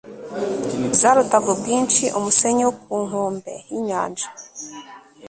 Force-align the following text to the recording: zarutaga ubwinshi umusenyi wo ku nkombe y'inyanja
zarutaga 0.99 1.47
ubwinshi 1.53 2.03
umusenyi 2.17 2.61
wo 2.67 2.73
ku 2.81 2.91
nkombe 3.05 3.53
y'inyanja 3.71 4.27